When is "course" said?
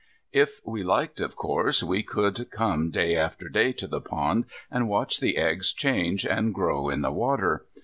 1.35-1.83